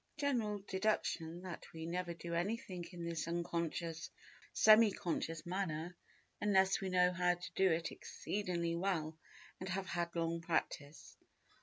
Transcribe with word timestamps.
General 0.17 0.57
deduction 0.67 1.43
that 1.43 1.71
we 1.73 1.85
never 1.85 2.15
do 2.15 2.33
anything 2.33 2.83
in 2.91 3.05
this 3.05 3.27
unconscious 3.27 4.07
or 4.07 4.09
semi 4.51 4.91
conscious 4.91 5.45
manner 5.45 5.95
unless 6.41 6.81
we 6.81 6.89
know 6.89 7.11
how 7.13 7.35
to 7.35 7.51
do 7.55 7.71
it 7.71 7.91
exceedingly 7.91 8.75
well 8.75 9.15
and 9.59 9.69
have 9.69 9.85
had 9.85 10.15
long 10.15 10.41
practice. 10.41 11.17